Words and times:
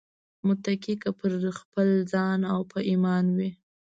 متکي 0.45 0.93
که 1.03 1.09
پر 1.19 1.31
خپل 1.59 1.87
ځان 2.11 2.39
او 2.53 2.59
په 2.71 2.79
ايمان 2.89 3.25
وي 3.37 3.49